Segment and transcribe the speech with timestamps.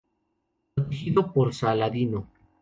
[0.73, 2.19] Protegido por Saladino.